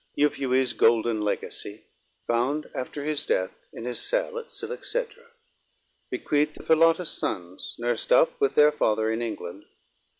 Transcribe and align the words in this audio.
Euphues 0.17 0.73
golden 0.75 1.19
legacie: 1.21 1.83
found 2.25 2.71
after 2.73 3.03
his 3.03 3.23
death 3.23 3.67
_in 3.71 3.85
his 3.85 4.01
Cell 4.01 4.39
at 4.39 4.47
Si_lexedra. 4.47 5.27
Bequeathed 6.09 6.55
to 6.55 6.63
Philautus 6.63 7.11
sonnes 7.13 7.77
noursed 7.77 8.09
vp 8.09 8.31
with 8.39 8.55
their 8.55 8.71
father 8.71 9.11
in 9.11 9.21
England. 9.21 9.65